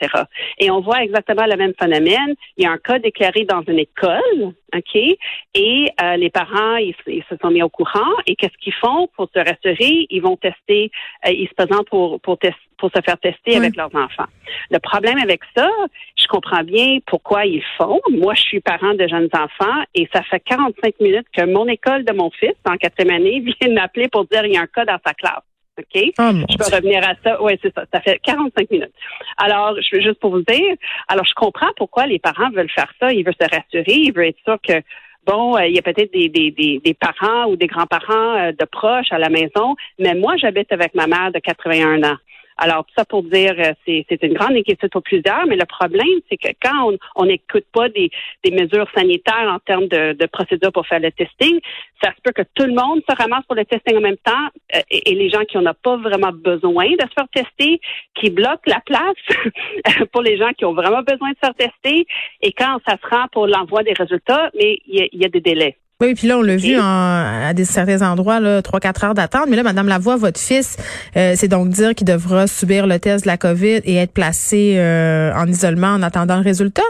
Et 0.59 0.71
on 0.71 0.81
voit 0.81 1.03
exactement 1.03 1.47
le 1.47 1.57
même 1.57 1.73
phénomène 1.81 2.35
il 2.57 2.65
y 2.65 2.67
a 2.67 2.71
un 2.71 2.79
cas 2.79 2.99
déclaré 2.99 3.45
dans 3.45 3.63
une 3.63 3.79
école, 3.79 4.55
OK, 4.75 4.97
et 4.97 5.89
euh, 6.03 6.17
les 6.17 6.31
parents, 6.31 6.77
ils, 6.77 6.95
se 7.29 7.37
sont 7.41 7.51
mis 7.51 7.63
au 7.63 7.69
courant, 7.69 8.11
et 8.27 8.37
qu'est-ce 8.37 8.57
qu'ils 8.59 8.75
font 8.75 9.09
pour 9.17 9.29
se 9.35 9.39
rassurer? 9.39 10.07
Ils 10.11 10.23
vont 10.23 10.37
tester, 10.37 10.91
euh, 11.27 11.31
ils 11.31 11.49
se 11.49 11.55
présentent 11.55 11.89
pour, 11.89 12.21
pour, 12.21 12.39
pour 12.79 12.91
se 12.95 13.01
faire 13.03 13.19
tester 13.19 13.57
avec 13.57 13.77
leurs 13.77 13.95
enfants. 13.95 14.27
Le 14.71 14.79
problème 14.79 15.19
avec 15.19 15.41
ça, 15.57 15.69
je 16.17 16.27
comprends 16.27 16.65
bien 16.65 16.99
pourquoi 17.07 17.47
ils 17.47 17.65
font. 17.79 18.01
Moi, 18.11 18.35
je 18.35 18.43
suis 18.43 18.61
parent 18.61 18.95
de 18.95 19.07
jeunes 19.07 19.31
enfants, 19.33 19.83
et 19.95 20.09
ça 20.13 20.23
fait 20.23 20.41
45 20.41 21.01
minutes 21.01 21.27
que 21.35 21.45
mon 21.45 21.67
école 21.69 22.05
de 22.05 22.13
mon 22.13 22.31
fils, 22.31 22.55
en 22.65 22.77
quatrième 22.77 23.15
année, 23.15 23.41
vient 23.61 23.73
m'appeler 23.73 24.09
pour 24.09 24.27
dire 24.27 24.43
qu'il 24.43 24.53
y 24.53 24.57
a 24.57 24.63
un 24.63 24.67
cas 24.67 24.85
dans 24.85 24.99
sa 25.05 25.15
classe. 25.15 25.43
OK? 25.79 26.13
Oh, 26.19 26.31
je 26.51 26.57
peux 26.57 26.77
revenir 26.77 27.03
à 27.07 27.15
ça. 27.25 27.43
Oui, 27.43 27.59
c'est 27.63 27.73
ça. 27.75 27.85
Ça 27.93 28.01
fait 28.01 28.19
45 28.23 28.71
minutes. 28.71 28.93
Alors, 29.39 29.75
je 29.81 29.97
veux 29.97 30.03
juste 30.03 30.21
pour 30.21 30.31
vous 30.31 30.43
dire, 30.43 30.75
alors 31.09 31.25
je 31.25 31.35
comprends 31.35 31.71
pourquoi 31.77 32.07
les 32.07 32.19
parents 32.19 32.51
veulent 32.51 32.71
faire 32.71 32.93
ça. 33.01 33.13
Ils 33.13 33.25
veulent 33.25 33.35
se 33.41 33.49
rassurer. 33.49 33.95
Ils 33.95 34.13
veulent 34.13 34.27
être 34.27 34.43
sûrs 34.45 34.59
que 34.67 34.83
bon, 35.27 35.57
euh, 35.57 35.67
il 35.67 35.75
y 35.75 35.79
a 35.79 35.83
peut-être 35.83 36.13
des, 36.13 36.29
des, 36.29 36.51
des, 36.51 36.81
des, 36.85 36.95
parents 36.95 37.47
ou 37.47 37.57
des 37.57 37.67
grands-parents 37.67 38.37
euh, 38.37 38.53
de 38.53 38.65
proches 38.65 39.13
à 39.13 39.19
la 39.19 39.29
maison, 39.29 39.77
mais 39.99 40.15
moi, 40.15 40.37
j'habite 40.37 40.73
avec 40.73 40.95
ma 40.95 41.07
mère 41.07 41.33
de 41.33 41.39
81 41.39 42.03
ans. 42.03 42.17
Alors, 42.57 42.87
ça 42.97 43.05
pour 43.05 43.23
dire, 43.23 43.55
euh, 43.59 43.73
c'est, 43.87 44.05
c'est 44.09 44.23
une 44.23 44.35
grande 44.35 44.57
inquiétude 44.57 44.91
pour 44.91 45.03
plusieurs, 45.03 45.47
mais 45.47 45.57
le 45.57 45.65
problème, 45.65 46.21
c'est 46.29 46.37
que 46.37 46.49
quand 46.63 46.93
on 47.17 47.25
n'écoute 47.25 47.65
pas 47.73 47.89
des, 47.89 48.11
des, 48.45 48.51
mesures 48.51 48.87
sanitaires 48.95 49.49
en 49.49 49.59
termes 49.59 49.89
de, 49.89 50.13
de 50.13 50.27
procédures 50.27 50.73
pour 50.73 50.87
faire 50.87 51.01
le 51.01 51.11
testing, 51.13 51.61
ça 52.03 52.11
se 52.11 52.21
peut 52.23 52.33
que 52.33 52.43
tout 52.55 52.65
le 52.65 52.75
monde 52.75 53.01
se 53.09 53.17
ramasse 53.17 53.45
pour 53.47 53.57
le 53.57 53.65
testing 53.65 53.97
en 53.97 54.01
même 54.01 54.17
temps 54.19 54.49
euh, 54.77 54.81
et, 54.91 55.15
les 55.15 55.31
gens 55.31 55.45
qui 55.45 55.57
n'ont 55.57 55.75
pas 55.83 55.97
vraiment 55.97 56.33
besoin 56.33 56.91
de 56.91 57.03
se 57.03 57.15
faire 57.15 57.29
tester, 57.33 57.81
qui 58.15 58.31
bloquent 58.31 58.67
la 58.67 58.81
place 58.81 60.07
pour 60.13 60.23
les 60.23 60.37
gens 60.37 60.53
qui 60.57 60.65
ont 60.65 60.75
vraiment 60.75 61.03
besoin 61.03 61.31
de 61.31 61.37
se 61.37 61.47
faire 61.47 61.55
tester. 61.55 62.07
Et 62.43 62.53
quand 62.53 62.79
ça 62.87 62.97
se 63.03 63.15
rend 63.15 63.27
pour 63.33 63.47
l'envoi 63.47 63.83
des 63.83 63.93
résultats, 63.93 64.51
mais 64.55 64.79
il 64.87 65.09
y 65.13 65.25
a 65.25 65.29
des 65.29 65.41
délais. 65.41 65.77
Oui, 66.03 66.15
puis 66.15 66.27
là, 66.27 66.37
on 66.39 66.43
l'a 66.43 66.57
vu 66.57 66.77
à 66.81 67.55
des 67.55 67.65
certains 67.65 68.03
endroits, 68.03 68.41
là, 68.41 68.61
3-4 68.61 69.07
heures 69.07 69.15
d'attente. 69.15 69.47
Mais 69.49 69.55
là, 69.55 69.63
Madame 69.63 69.87
Lavoie, 69.87 70.17
votre 70.17 70.41
fils, 70.41 70.77
euh, 71.17 71.35
c'est 71.37 71.47
donc 71.47 71.69
dire 71.69 71.95
qu'il 71.95 72.09
devra 72.09 72.49
subir 72.49 72.89
le 72.89 72.99
test 72.99 73.23
de 73.25 73.29
la 73.29 73.37
COVID 73.37 73.83
et 73.85 73.95
être 73.95 74.13
placé 74.13 74.75
euh, 74.79 75.33
en 75.33 75.47
isolement 75.47 75.95
en 75.95 76.03
attendant 76.03 76.39
le 76.39 76.43
résultat? 76.43 76.83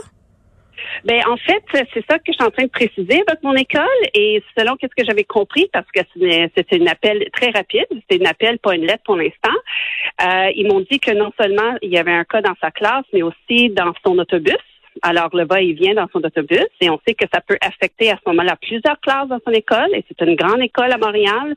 Ben 1.04 1.20
en 1.28 1.36
fait, 1.36 1.62
c'est 1.92 2.04
ça 2.08 2.18
que 2.18 2.24
je 2.28 2.32
suis 2.32 2.44
en 2.44 2.50
train 2.50 2.64
de 2.64 2.70
préciser 2.70 3.22
avec 3.26 3.42
mon 3.42 3.54
école 3.54 3.82
et 4.14 4.42
selon 4.56 4.76
qu'est-ce 4.76 4.94
que 4.94 5.04
j'avais 5.04 5.24
compris 5.24 5.68
parce 5.72 5.86
que 5.92 6.00
c'était 6.14 6.80
un 6.80 6.86
appel 6.86 7.28
très 7.32 7.50
rapide, 7.50 7.86
c'était 7.90 8.24
un 8.24 8.30
appel 8.30 8.58
pas 8.58 8.74
une 8.74 8.86
lettre 8.86 9.02
pour 9.04 9.16
l'instant. 9.16 9.56
Euh, 10.22 10.50
ils 10.54 10.66
m'ont 10.66 10.80
dit 10.80 11.00
que 11.00 11.10
non 11.12 11.32
seulement 11.40 11.76
il 11.82 11.90
y 11.90 11.98
avait 11.98 12.12
un 12.12 12.24
cas 12.24 12.40
dans 12.40 12.54
sa 12.60 12.70
classe, 12.70 13.04
mais 13.12 13.22
aussi 13.22 13.70
dans 13.70 13.92
son 14.04 14.18
autobus. 14.18 14.56
Alors, 15.00 15.34
le 15.34 15.46
va-et-vient 15.46 15.94
dans 15.94 16.08
son 16.12 16.18
autobus 16.18 16.66
et 16.80 16.90
on 16.90 17.00
sait 17.06 17.14
que 17.14 17.24
ça 17.32 17.40
peut 17.40 17.56
affecter 17.62 18.10
à 18.10 18.16
ce 18.16 18.28
moment-là 18.30 18.56
plusieurs 18.60 19.00
classes 19.00 19.28
dans 19.28 19.40
son 19.46 19.52
école 19.52 19.88
et 19.94 20.04
c'est 20.08 20.24
une 20.26 20.36
grande 20.36 20.60
école 20.60 20.92
à 20.92 20.98
Montréal 20.98 21.54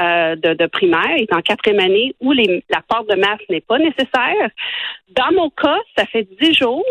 euh, 0.00 0.36
de, 0.36 0.54
de, 0.54 0.66
primaire. 0.66 1.16
Est 1.16 1.32
en 1.32 1.42
quatrième 1.42 1.80
année 1.80 2.14
où 2.20 2.32
les, 2.32 2.64
la 2.70 2.82
porte 2.88 3.08
de 3.10 3.16
masque 3.16 3.44
n'est 3.50 3.60
pas 3.60 3.78
nécessaire. 3.78 4.50
Dans 5.10 5.32
mon 5.34 5.50
cas, 5.50 5.78
ça 5.96 6.06
fait 6.06 6.26
dix 6.40 6.54
jours 6.54 6.84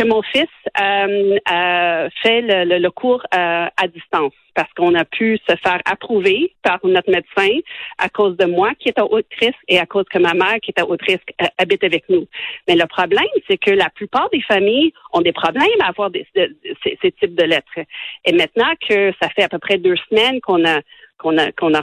que 0.00 0.06
mon 0.06 0.22
fils 0.22 0.48
euh, 0.80 1.38
euh, 1.50 2.08
fait 2.22 2.40
le, 2.40 2.78
le, 2.78 2.90
cours 2.90 3.22
euh, 3.34 3.66
à 3.76 3.88
distance 3.88 4.32
parce 4.54 4.72
qu'on 4.74 4.94
a 4.94 5.04
pu 5.04 5.38
se 5.48 5.56
faire 5.56 5.80
approuver 5.84 6.54
par 6.62 6.78
notre 6.84 7.10
médecin 7.10 7.58
à 7.98 8.08
cause 8.08 8.36
de 8.36 8.46
moi 8.46 8.70
qui 8.78 8.88
est 8.88 8.98
à 8.98 9.04
haut 9.04 9.20
risque 9.40 9.64
et 9.68 9.78
à 9.78 9.86
cause 9.86 10.04
que 10.10 10.18
ma 10.18 10.32
mère 10.32 10.58
qui 10.62 10.70
est 10.70 10.80
à 10.80 10.86
haut 10.86 10.96
risque 11.06 11.32
euh, 11.42 11.46
habite 11.58 11.84
avec 11.84 12.08
nous. 12.08 12.26
Mais 12.66 12.76
le 12.76 12.86
problème, 12.86 13.26
c'est 13.48 13.58
que 13.58 13.70
la 13.70 13.90
plupart 13.90 14.30
des 14.30 14.42
familles 14.42 14.92
ont 15.12 15.20
des 15.20 15.32
problèmes 15.32 15.80
à 15.80 15.88
avoir 15.88 16.10
des, 16.10 16.26
ces, 16.34 17.12
types 17.12 17.34
de 17.34 17.44
lettres. 17.44 17.80
Et 18.24 18.32
maintenant 18.32 18.72
que 18.88 19.12
ça 19.20 19.28
fait 19.30 19.42
à 19.42 19.48
peu 19.48 19.58
près 19.58 19.76
deux 19.76 19.96
semaines 20.08 20.40
qu'on 20.40 20.64
a 20.66 20.80
qu'on 21.18 21.36
a 21.36 21.52
qu'on 21.52 21.74
a 21.74 21.82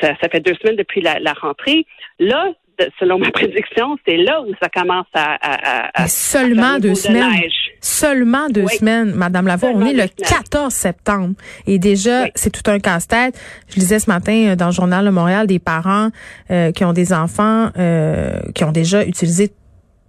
ça, 0.00 0.14
fait 0.14 0.40
deux 0.40 0.54
semaines 0.54 0.76
depuis 0.76 1.02
la, 1.02 1.18
la 1.18 1.34
rentrée, 1.34 1.84
là 2.18 2.52
selon 2.98 3.18
ma 3.18 3.30
prédiction, 3.32 3.96
c'est 4.06 4.16
là 4.16 4.42
où 4.42 4.52
ça 4.60 4.68
commence 4.68 5.06
à. 5.14 5.90
à, 5.94 6.08
seulement 6.08 6.78
deux 6.78 6.94
semaines. 6.94 7.42
Seulement 7.80 8.48
deux 8.48 8.68
semaines, 8.68 9.12
Madame 9.12 9.46
Lavoie. 9.46 9.70
on 9.74 9.84
est 9.84 9.92
le 9.92 10.06
14 10.06 10.72
septembre. 10.72 11.34
Et 11.66 11.78
déjà, 11.78 12.26
c'est 12.34 12.50
tout 12.50 12.70
un 12.70 12.78
casse-tête. 12.78 13.38
Je 13.68 13.80
lisais 13.80 13.98
ce 13.98 14.08
matin 14.08 14.50
euh, 14.50 14.56
dans 14.56 14.66
le 14.66 14.72
journal 14.72 15.04
de 15.04 15.10
Montréal 15.10 15.46
des 15.46 15.58
parents 15.58 16.10
euh, 16.50 16.70
qui 16.70 16.84
ont 16.84 16.92
des 16.92 17.12
enfants 17.12 17.70
euh, 17.78 18.38
qui 18.54 18.64
ont 18.64 18.72
déjà 18.72 19.04
utilisé 19.04 19.50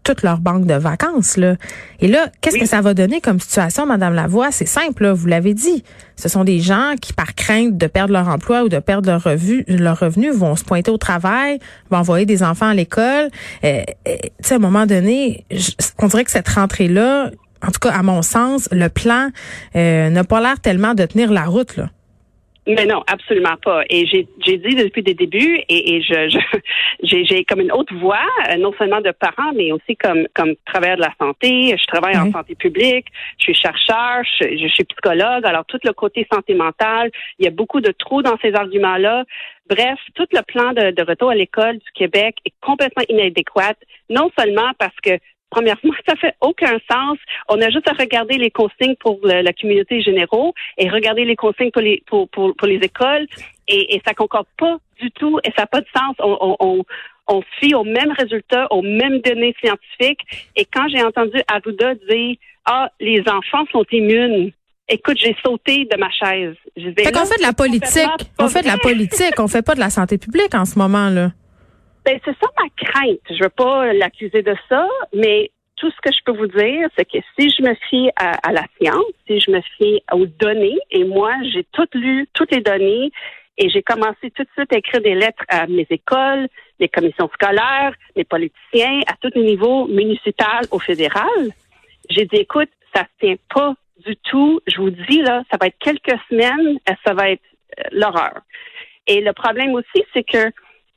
toute 0.04 0.24
leur 0.24 0.40
banque 0.40 0.66
de 0.66 0.74
vacances. 0.74 1.38
Là. 1.38 1.56
Et 2.00 2.08
là, 2.08 2.28
qu'est-ce 2.42 2.58
que 2.58 2.66
ça 2.66 2.82
va 2.82 2.94
donner 2.94 3.22
comme 3.22 3.40
situation, 3.40 3.86
Madame 3.86 4.14
Lavoie? 4.14 4.52
C'est 4.52 4.68
simple, 4.68 5.10
vous 5.10 5.28
l'avez 5.28 5.54
dit. 5.54 5.84
Ce 6.16 6.30
sont 6.30 6.44
des 6.44 6.60
gens 6.60 6.94
qui, 7.02 7.14
par 7.14 7.36
crainte 7.36 7.78
de 7.78 7.88
perdre 7.88 8.14
leur 8.14 8.28
emploi 8.28 8.64
ou 8.64 8.70
de 8.70 8.80
perdre 8.80 9.10
leur, 9.10 9.24
revue, 9.24 9.64
leur 9.68 10.00
revenu, 10.00 10.32
vont 10.32 10.56
se 10.56 10.64
pointer 10.64 10.92
au 10.92 10.98
travail, 10.98 11.60
vont 11.90 11.98
envoyer 11.98 12.26
des 12.26 12.44
enfants 12.44 12.68
à 12.68 12.74
l'école. 12.74 13.30
Euh, 13.64 13.82
euh 14.08 14.16
à 14.52 14.56
un 14.56 14.60
moment 14.60 14.86
donné, 14.86 15.46
on 15.98 16.08
dirait 16.08 16.24
que 16.24 16.32
cette 16.32 16.48
rentrée-là, 16.50 17.32
en 17.66 17.72
tout 17.72 17.80
cas, 17.80 17.92
à 17.92 18.04
mon 18.04 18.22
sens, 18.22 18.70
le 18.72 18.88
plan 18.90 19.30
euh, 19.76 20.10
n'a 20.10 20.24
pas 20.24 20.42
l'air 20.42 20.60
tellement 20.60 20.94
de 20.94 21.06
tenir 21.06 21.32
la 21.32 21.46
route. 21.46 21.76
Là. 21.78 21.90
Mais 22.66 22.86
non, 22.86 23.04
absolument 23.08 23.58
pas. 23.62 23.84
Et 23.90 24.06
j'ai 24.08 24.26
dit 24.58 24.76
depuis 24.76 25.02
le 25.02 25.14
début, 25.14 25.62
et, 25.68 25.96
et 25.96 26.02
je 26.02 26.40
j'ai 27.04 27.44
comme 27.44 27.60
une 27.60 27.74
autre 27.74 27.94
voix, 27.96 28.26
euh, 28.50 28.56
non 28.56 28.74
seulement 28.78 29.02
de 29.02 29.12
parents, 29.12 29.52
mais 29.54 29.72
aussi 29.74 29.98
comme 29.98 30.28
comme 30.34 30.56
travailleur 30.66 30.96
de 30.96 31.02
la 31.02 31.14
santé. 31.20 31.76
Je 31.78 31.86
travaille 31.88 32.18
en 32.18 32.32
santé 32.32 32.56
publique, 32.56 33.08
je 33.38 33.44
suis 33.44 33.54
chercheur, 33.54 34.24
je, 34.40 34.58
je, 34.58 34.68
suis 34.68 34.86
psychologue. 34.86 35.46
Alors 35.46 35.66
tout 35.66 35.80
le 35.84 35.92
côté 35.92 36.26
santé 36.32 36.54
mentale, 36.54 37.12
il 37.38 37.46
y 37.46 37.48
a 37.50 37.52
beaucoup 37.52 37.82
de 37.82 37.92
trous 37.92 38.22
dans 38.22 38.38
ces 38.42 38.54
arguments-là. 38.54 39.26
Bref, 39.70 40.00
tout 40.16 40.28
le 40.32 40.42
plan 40.42 40.72
de, 40.72 40.92
de 40.92 41.04
retour 41.04 41.32
à 41.32 41.36
l'école 41.36 41.78
du 41.78 41.92
Québec 41.94 42.36
est 42.46 42.54
complètement 42.62 43.04
inadéquat, 43.10 43.76
non 44.10 44.30
seulement 44.38 44.72
parce 44.78 44.96
que 45.02 45.18
Premièrement, 45.54 45.94
ça 46.08 46.16
fait 46.16 46.34
aucun 46.42 46.78
sens. 46.92 47.18
On 47.48 47.62
a 47.62 47.70
juste 47.70 47.88
à 47.88 47.94
regarder 47.94 48.38
les 48.38 48.50
consignes 48.50 48.96
pour 49.00 49.20
la 49.24 49.54
communauté 49.54 50.02
généraux 50.02 50.54
et 50.80 50.90
regarder 50.90 51.26
les 51.26 51.36
consignes 51.36 51.70
pour 51.72 51.84
les 51.84 52.02
pour, 52.08 52.28
pour, 52.30 52.68
les 52.68 52.78
écoles 52.78 53.28
et, 53.68 53.96
et 53.96 54.02
ça 54.06 54.16
concorde 54.16 54.48
pas 54.58 54.78
du 55.00 55.12
tout 55.12 55.40
et 55.44 55.52
ça 55.56 55.64
n'a 55.64 55.68
pas 55.68 55.82
de 55.82 55.88
sens. 55.96 56.16
On, 56.20 56.56
on, 56.60 56.84
on 57.28 57.42
se 57.42 57.48
fie 57.60 57.76
aux 57.76 57.84
mêmes 57.84 58.14
résultats, 58.18 58.68
aux 58.72 58.82
mêmes 58.82 59.20
données 59.20 59.56
scientifiques. 59.64 60.22
Et 60.56 60.66
quand 60.66 60.88
j'ai 60.90 61.04
entendu 61.04 61.40
Arruda 61.48 61.94
dire 62.10 62.36
Ah, 62.66 62.90
les 63.00 63.22
enfants 63.28 63.66
sont 63.72 63.86
immunes, 63.92 64.52
écoute, 64.90 65.18
j'ai 65.20 65.36
sauté 65.46 65.86
de 65.86 65.98
ma 65.98 66.10
chaise. 66.10 66.56
fait 66.76 67.12
qu'on 67.12 67.26
fait 67.26 67.38
de 67.38 67.44
la 67.44 67.54
politique. 67.54 68.32
On 68.40 68.48
fait 68.48 68.62
de 68.64 68.68
la 68.68 68.78
politique, 68.78 69.40
on 69.40 69.48
fait 69.48 69.62
pas 69.62 69.76
de 69.76 69.80
la 69.80 69.90
santé 69.90 70.18
publique 70.18 70.56
en 70.56 70.66
ce 70.66 70.80
moment 70.80 71.10
là. 71.10 71.32
Ben, 72.06 72.20
c'est 72.26 72.36
ça 72.40 72.48
ma 72.58 72.70
crainte. 72.76 73.20
Je 73.30 73.44
veux 73.44 73.50
pas 73.50 73.94
l'accuser 73.94 74.42
de 74.42 74.56
ça, 74.68 74.88
mais 75.14 75.52
tout 75.78 75.90
ce 75.90 76.02
que 76.02 76.14
je 76.14 76.24
peux 76.26 76.38
vous 76.38 76.48
dire, 76.48 76.88
c'est 76.98 77.06
que 77.06 77.18
si 77.38 77.50
je 77.50 77.64
me 77.64 77.74
fie 77.90 78.10
à, 78.16 78.52
la 78.52 78.64
science, 78.78 79.06
si 79.28 79.40
je 79.40 79.52
me 79.52 79.62
fie 79.78 80.02
aux 80.12 80.26
données, 80.26 80.78
et 80.92 81.04
moi, 81.04 81.34
j'ai 81.52 81.66
tout 81.72 81.88
lu, 81.94 82.28
toutes 82.34 82.52
les 82.52 82.62
données, 82.62 83.12
et 83.58 83.70
j'ai 83.70 83.84
commencé 83.84 84.32
tout 84.32 84.44
de 84.44 84.50
suite 84.56 84.74
à 84.74 84.78
écrire 84.78 85.02
des 85.02 85.16
lettres 85.16 85.44
à 85.48 85.68
mes 85.68 85.86
écoles, 85.90 86.48
les 86.80 86.90
commissions 86.90 87.30
scolaires, 87.34 87.94
les 88.16 88.24
politiciens, 88.24 89.02
à 89.08 89.14
tous 89.22 89.32
les 89.36 89.44
niveaux, 89.44 89.88
municipal 89.88 90.66
au 90.72 90.80
fédéral. 90.80 91.52
J'ai 92.10 92.26
dit, 92.26 92.38
écoute, 92.38 92.70
ça 92.94 93.02
ne 93.02 93.28
tient 93.28 93.36
pas 93.54 93.74
du 94.06 94.16
tout. 94.18 94.60
Je 94.68 94.78
vous 94.78 94.90
dis, 94.90 95.22
là, 95.22 95.44
ça 95.52 95.58
va 95.60 95.68
être 95.68 95.78
quelques 95.80 96.20
semaines, 96.30 96.80
ça 97.06 97.14
va 97.14 97.32
être 97.32 97.44
euh, 97.80 97.84
l'horreur. 97.92 98.42
Et 99.08 99.22
le 99.22 99.34
problème 99.34 99.74
aussi, 99.74 100.04
c'est 100.14 100.24
que 100.24 100.52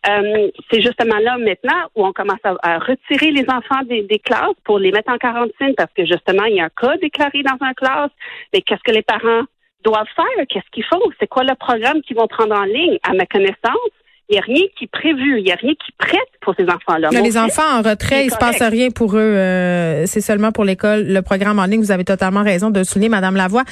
euh, 0.08 0.50
c'est 0.70 0.82
justement 0.82 1.18
là 1.18 1.36
maintenant 1.38 1.88
où 1.94 2.06
on 2.06 2.12
commence 2.12 2.38
à, 2.44 2.78
retirer 2.78 3.32
les 3.32 3.44
enfants 3.48 3.82
des, 3.84 4.18
classes 4.20 4.56
pour 4.64 4.78
les 4.78 4.92
mettre 4.92 5.12
en 5.12 5.18
quarantaine 5.18 5.74
parce 5.76 5.92
que 5.94 6.04
justement, 6.04 6.44
il 6.44 6.56
y 6.56 6.60
a 6.60 6.64
un 6.64 6.68
cas 6.68 6.96
déclaré 6.98 7.42
dans 7.42 7.56
une 7.60 7.74
classe. 7.74 8.10
Mais 8.52 8.62
qu'est-ce 8.62 8.82
que 8.82 8.92
les 8.92 9.02
parents 9.02 9.42
doivent 9.84 10.06
faire? 10.14 10.46
Qu'est-ce 10.48 10.70
qu'ils 10.70 10.84
font? 10.84 11.00
C'est 11.18 11.26
quoi 11.26 11.44
le 11.44 11.54
programme 11.54 12.02
qu'ils 12.02 12.16
vont 12.16 12.28
prendre 12.28 12.54
en 12.54 12.64
ligne? 12.64 12.98
À 13.02 13.14
ma 13.14 13.26
connaissance, 13.26 13.90
il 14.28 14.32
n'y 14.32 14.38
a 14.38 14.42
rien 14.42 14.62
qui 14.76 14.84
est 14.84 14.90
prévu, 14.90 15.38
il 15.38 15.44
n'y 15.44 15.52
a 15.52 15.54
rien 15.54 15.72
qui 15.72 15.92
prête 15.98 16.18
pour 16.40 16.52
ces 16.58 16.64
enfants-là. 16.64 17.10
Les 17.10 17.38
enfants 17.38 17.78
en 17.78 17.82
retrait, 17.82 18.26
il 18.26 18.32
se 18.32 18.36
passe 18.36 18.60
rien 18.60 18.90
pour 18.90 19.16
eux. 19.16 19.20
Euh, 19.20 20.04
c'est 20.06 20.20
seulement 20.20 20.50
pour 20.50 20.64
l'école. 20.64 21.06
Le 21.06 21.22
programme 21.22 21.60
en 21.60 21.64
ligne, 21.64 21.80
vous 21.80 21.92
avez 21.92 22.04
totalement 22.04 22.42
raison 22.42 22.70
de 22.70 22.80
le 22.80 22.84
souligner, 22.84 23.08
Madame 23.08 23.36
Lavoie. 23.36 23.62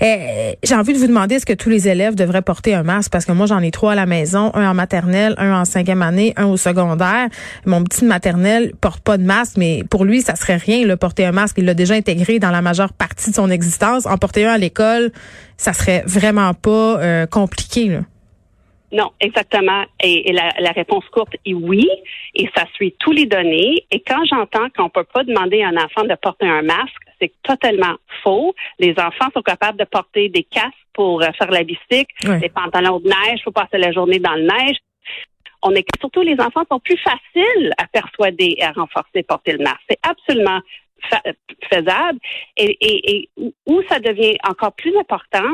Eh, 0.00 0.56
j'ai 0.62 0.74
envie 0.76 0.92
de 0.92 0.98
vous 0.98 1.08
demander, 1.08 1.36
est-ce 1.36 1.46
que 1.46 1.52
tous 1.52 1.68
les 1.68 1.88
élèves 1.88 2.14
devraient 2.14 2.42
porter 2.42 2.74
un 2.74 2.84
masque? 2.84 3.10
Parce 3.10 3.24
que 3.24 3.32
moi, 3.32 3.46
j'en 3.46 3.58
ai 3.58 3.72
trois 3.72 3.92
à 3.92 3.94
la 3.96 4.06
maison, 4.06 4.52
un 4.54 4.70
en 4.70 4.74
maternelle, 4.74 5.34
un 5.36 5.60
en 5.60 5.64
cinquième 5.64 6.02
année, 6.02 6.32
un 6.36 6.46
au 6.46 6.56
secondaire. 6.56 7.28
Mon 7.66 7.82
petit 7.82 8.02
de 8.02 8.06
maternelle 8.06 8.72
porte 8.80 9.02
pas 9.02 9.18
de 9.18 9.24
masque, 9.24 9.56
mais 9.56 9.82
pour 9.90 10.04
lui, 10.04 10.20
ça 10.20 10.36
serait 10.36 10.56
rien, 10.56 10.86
le 10.86 10.96
porter 10.96 11.24
un 11.24 11.32
masque. 11.32 11.56
Il 11.58 11.64
l'a 11.64 11.74
déjà 11.74 11.94
intégré 11.94 12.38
dans 12.38 12.50
la 12.50 12.62
majeure 12.62 12.92
partie 12.92 13.30
de 13.30 13.34
son 13.34 13.50
existence. 13.50 14.06
En 14.06 14.16
porter 14.16 14.46
un 14.46 14.52
à 14.52 14.58
l'école, 14.58 15.10
ça 15.56 15.72
serait 15.72 16.04
vraiment 16.06 16.54
pas 16.54 17.00
euh, 17.00 17.26
compliqué. 17.26 17.88
Là. 17.88 18.00
Non, 18.94 19.10
exactement. 19.20 19.84
Et, 20.00 20.32
la, 20.32 20.70
réponse 20.70 21.04
courte 21.08 21.34
est 21.44 21.52
oui, 21.52 21.88
et 22.36 22.48
ça 22.56 22.64
suit 22.74 22.94
tous 23.00 23.10
les 23.10 23.26
données. 23.26 23.84
Et 23.90 23.98
quand 23.98 24.24
j'entends 24.24 24.68
qu'on 24.70 24.88
peut 24.88 25.04
pas 25.12 25.24
demander 25.24 25.62
à 25.62 25.68
un 25.68 25.76
enfant 25.76 26.04
de 26.04 26.14
porter 26.14 26.46
un 26.46 26.62
masque, 26.62 27.02
c'est 27.20 27.32
totalement 27.42 27.96
faux. 28.22 28.54
Les 28.78 28.92
enfants 28.92 29.30
sont 29.34 29.42
capables 29.42 29.78
de 29.80 29.84
porter 29.84 30.28
des 30.28 30.44
casques 30.44 30.72
pour 30.92 31.22
euh, 31.22 31.26
faire 31.36 31.50
la 31.50 31.64
bicycle, 31.64 32.38
des 32.38 32.48
pantalons 32.48 33.00
de 33.00 33.08
neige 33.08 33.42
pour 33.42 33.52
passer 33.52 33.78
la 33.78 33.90
journée 33.90 34.20
dans 34.20 34.34
le 34.34 34.42
neige. 34.42 34.76
On 35.62 35.72
est 35.72 35.84
surtout 35.98 36.22
les 36.22 36.38
enfants 36.38 36.62
sont 36.70 36.78
plus 36.78 36.98
faciles 36.98 37.72
à 37.78 37.88
persuader 37.88 38.54
et 38.58 38.62
à 38.62 38.70
renforcer 38.70 39.24
porter 39.24 39.54
le 39.54 39.64
masque. 39.64 39.82
C'est 39.90 39.98
absolument 40.04 40.60
faisable. 41.68 42.20
Et, 42.56 42.76
et 42.80 43.28
où 43.66 43.82
ça 43.88 43.98
devient 43.98 44.36
encore 44.48 44.72
plus 44.74 44.96
important, 44.96 45.50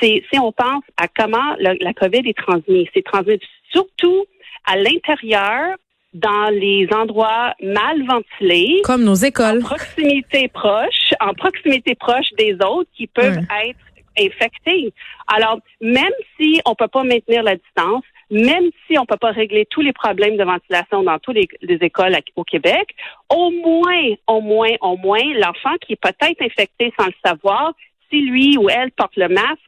c'est 0.00 0.22
si 0.32 0.38
on 0.38 0.52
pense 0.52 0.84
à 0.96 1.08
comment 1.08 1.54
la 1.58 1.94
COVID 1.94 2.28
est 2.28 2.36
transmise. 2.36 2.86
C'est 2.94 3.04
transmis 3.04 3.38
surtout 3.70 4.24
à 4.66 4.76
l'intérieur, 4.76 5.76
dans 6.16 6.48
les 6.50 6.88
endroits 6.92 7.54
mal 7.62 8.02
ventilés. 8.06 8.80
Comme 8.84 9.04
nos 9.04 9.14
écoles. 9.14 9.58
En 9.58 9.66
proximité 9.66 10.48
proche, 10.48 11.12
en 11.20 11.34
proximité 11.34 11.94
proche 11.94 12.32
des 12.38 12.54
autres 12.54 12.90
qui 12.96 13.06
peuvent 13.06 13.38
être 13.38 13.78
infectés. 14.18 14.94
Alors, 15.26 15.60
même 15.80 16.12
si 16.36 16.60
on 16.64 16.74
peut 16.74 16.88
pas 16.88 17.04
maintenir 17.04 17.42
la 17.42 17.56
distance, 17.56 18.04
même 18.30 18.70
si 18.86 18.98
on 18.98 19.04
peut 19.04 19.18
pas 19.18 19.30
régler 19.30 19.66
tous 19.66 19.82
les 19.82 19.92
problèmes 19.92 20.38
de 20.38 20.44
ventilation 20.44 21.02
dans 21.02 21.18
toutes 21.18 21.36
les, 21.36 21.48
les 21.60 21.78
écoles 21.82 22.16
au 22.34 22.44
Québec, 22.44 22.94
au 23.28 23.50
moins, 23.50 24.14
au 24.26 24.40
moins, 24.40 24.72
au 24.80 24.96
moins, 24.96 25.22
l'enfant 25.34 25.76
qui 25.82 25.92
est 25.92 26.00
peut-être 26.00 26.40
infecté 26.40 26.94
sans 26.98 27.06
le 27.06 27.14
savoir, 27.24 27.74
si 28.10 28.22
lui 28.22 28.56
ou 28.58 28.68
elle 28.68 28.90
porte 28.92 29.16
le 29.16 29.28
masque, 29.28 29.60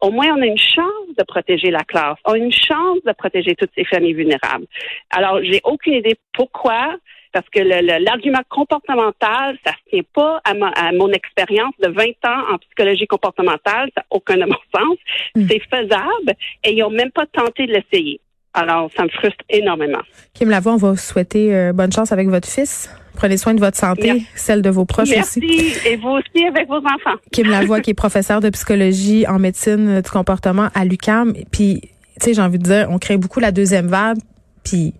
au 0.00 0.10
moins 0.10 0.28
on 0.36 0.42
a 0.42 0.46
une 0.46 0.58
chance 0.58 1.16
de 1.16 1.24
protéger 1.24 1.70
la 1.70 1.82
classe, 1.84 2.18
on 2.24 2.32
a 2.32 2.38
une 2.38 2.52
chance 2.52 2.98
de 3.06 3.12
protéger 3.12 3.54
toutes 3.54 3.70
ces 3.74 3.84
familles 3.84 4.14
vulnérables. 4.14 4.66
Alors, 5.10 5.40
j'ai 5.42 5.60
aucune 5.64 5.94
idée 5.94 6.16
pourquoi, 6.32 6.96
parce 7.32 7.48
que 7.48 7.60
l'argument 7.60 8.42
comportemental, 8.48 9.58
ça 9.64 9.72
ne 9.72 9.90
tient 9.90 10.08
pas 10.12 10.40
à, 10.44 10.92
mon 10.92 11.10
expérience 11.10 11.74
de 11.80 11.88
20 11.88 12.02
ans 12.26 12.54
en 12.54 12.58
psychologie 12.58 13.06
comportementale, 13.06 13.90
ça 13.94 14.02
n'a 14.02 14.06
aucun 14.10 14.36
bon 14.38 14.54
sens. 14.76 14.96
Hmm. 15.34 15.46
C'est 15.48 15.62
faisable 15.70 16.34
et 16.64 16.72
ils 16.72 16.80
n'ont 16.80 16.90
même 16.90 17.10
pas 17.10 17.26
tenté 17.26 17.66
de 17.66 17.72
l'essayer. 17.72 18.20
Alors, 18.52 18.88
ça 18.96 19.02
me 19.02 19.08
frustre 19.08 19.44
énormément. 19.48 20.02
Kim 20.32 20.48
Lavoie, 20.48 20.74
on 20.74 20.76
va 20.76 20.90
vous 20.90 20.96
souhaiter 20.96 21.54
euh, 21.54 21.72
bonne 21.72 21.90
chance 21.90 22.12
avec 22.12 22.28
votre 22.28 22.48
fils. 22.48 22.88
Prenez 23.16 23.36
soin 23.36 23.54
de 23.54 23.60
votre 23.60 23.76
santé, 23.76 24.24
celle 24.34 24.62
de 24.62 24.70
vos 24.70 24.84
proches 24.84 25.10
aussi. 25.10 25.40
Merci. 25.40 25.74
Et 25.86 25.96
vous 25.96 26.08
aussi 26.08 26.46
avec 26.46 26.68
vos 26.68 26.78
enfants. 26.78 27.18
Kim 27.32 27.48
Lavoie, 27.48 27.80
qui 27.80 27.90
est 27.90 27.94
professeur 27.94 28.40
de 28.40 28.50
psychologie 28.50 29.26
en 29.26 29.38
médecine 29.38 30.00
du 30.00 30.10
comportement 30.10 30.68
à 30.74 30.84
l'UCAM. 30.84 31.32
Puis, 31.50 31.80
tu 31.82 31.90
sais, 32.20 32.34
j'ai 32.34 32.42
envie 32.42 32.58
de 32.58 32.64
dire, 32.64 32.88
on 32.90 32.98
crée 32.98 33.16
beaucoup 33.16 33.40
la 33.40 33.52
deuxième 33.52 33.86
vague. 33.86 34.18
Puis, 34.64 34.94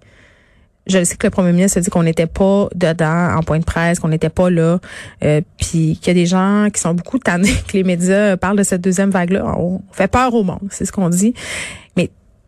je 0.87 1.03
sais 1.03 1.17
que 1.17 1.27
le 1.27 1.31
premier 1.31 1.53
ministre 1.53 1.79
a 1.79 1.81
dit 1.81 1.91
qu'on 1.91 2.03
n'était 2.03 2.27
pas 2.27 2.69
dedans 2.75 3.37
en 3.37 3.43
point 3.43 3.59
de 3.59 3.65
presse, 3.65 3.99
qu'on 3.99 4.09
n'était 4.09 4.29
pas 4.29 4.51
là, 4.51 4.79
euh, 5.25 5.41
puis 5.59 5.99
qu'il 6.01 6.09
y 6.09 6.11
a 6.11 6.15
des 6.15 6.27
gens 6.27 6.69
qui 6.73 6.81
sont 6.81 6.95
beaucoup 6.95 7.19
tannés 7.19 7.55
que 7.69 7.73
les 7.73 7.85
médias 7.85 8.37
parlent 8.37 8.59
de 8.59 8.63
cette 8.63 8.83
deuxième 8.83 9.11
vague-là. 9.11 9.55
On 9.59 9.81
fait 9.93 10.09
peur 10.09 10.35
au 10.35 10.45
monde, 10.45 10.69
c'est 10.71 10.85
ce 10.85 10.93
qu'on 10.93 11.09
dit. 11.09 11.35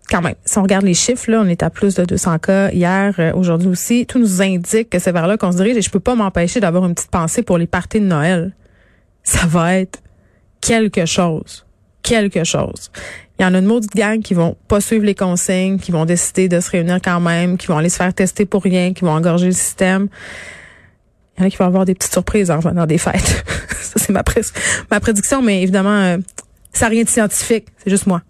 Quand 0.09 0.23
même, 0.23 0.35
si 0.45 0.57
on 0.59 0.63
regarde 0.63 0.85
les 0.85 0.95
chiffres, 0.95 1.31
là, 1.31 1.41
on 1.45 1.49
est 1.49 1.63
à 1.65 1.71
plus 1.71 1.97
de 1.97 2.05
200 2.05 2.39
cas 2.39 2.71
hier, 2.71 3.15
euh, 3.19 3.33
aujourd'hui 3.35 3.69
aussi. 3.69 4.07
Tout 4.07 4.21
nous 4.21 4.41
indique 4.41 4.91
que 4.91 4.99
c'est 5.01 5.11
vers 5.11 5.27
là 5.27 5.37
qu'on 5.37 5.51
se 5.51 5.57
dirige 5.57 5.77
et 5.77 5.83
je 5.83 5.91
peux 5.91 6.01
pas 6.01 6.15
m'empêcher 6.15 6.61
d'avoir 6.61 6.87
une 6.87 6.95
petite 6.95 7.11
pensée 7.11 7.43
pour 7.43 7.59
les 7.59 7.67
parties 7.67 8.01
de 8.01 8.07
Noël. 8.07 8.55
Ça 9.25 9.47
va 9.47 9.77
être 9.77 10.01
quelque 10.61 11.07
chose. 11.07 11.67
Quelque 12.03 12.45
chose. 12.45 12.93
Il 13.39 13.43
y 13.43 13.45
en 13.45 13.55
a 13.55 13.59
une 13.59 13.67
maudite 13.67 13.95
gang 13.95 14.23
qui 14.23 14.35
vont 14.35 14.57
pas 14.69 14.81
suivre 14.81 15.05
les 15.05 15.17
consignes, 15.17 15.79
qui 15.79 15.91
vont 15.91 16.05
décider 16.05 16.49
de 16.49 16.61
se 16.61 16.71
réunir 16.71 17.01
quand 17.03 17.21
même, 17.21 17.59
qui 17.59 17.67
vont 17.67 17.77
aller 17.77 17.89
se 17.89 17.97
faire 17.97 18.15
tester 18.15 18.47
pour 18.47 18.63
rien, 18.63 18.95
qui 18.95 19.05
vont 19.05 19.11
engorger 19.11 19.47
le 19.47 19.53
système. 19.53 20.09
Il 21.37 21.41
y 21.41 21.45
en 21.45 21.47
a 21.49 21.51
qui 21.51 21.57
vont 21.57 21.67
avoir 21.67 21.85
des 21.85 21.95
petites 21.95 22.13
surprises 22.13 22.51
en 22.51 22.59
revenant 22.59 22.87
des 22.87 22.99
fêtes. 22.99 23.45
ça, 23.81 23.95
c'est 23.97 24.11
ma, 24.11 24.23
ma 24.91 25.01
prédiction, 25.01 25.43
mais 25.43 25.63
évidemment, 25.63 25.91
euh, 25.91 26.19
ça 26.73 26.87
n'a 26.87 26.91
rien 26.91 27.03
de 27.03 27.09
scientifique. 27.09 27.67
C'est 27.79 27.91
juste 27.91 28.07
moi. 28.07 28.23